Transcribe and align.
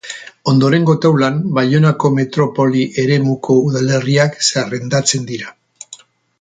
Ondorengo 0.51 0.95
taulan 1.03 1.37
Baionako 1.57 2.11
metropoli 2.21 2.87
eremuko 3.05 3.59
udalerriak 3.69 4.43
zerrendatzen 4.49 5.33
dira. 5.33 5.57